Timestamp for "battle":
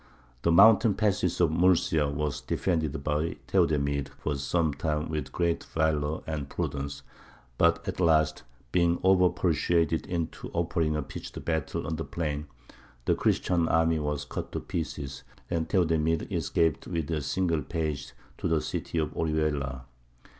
11.45-11.85